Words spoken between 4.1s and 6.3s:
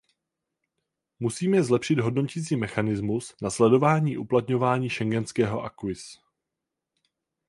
uplatňování schengenského acquis.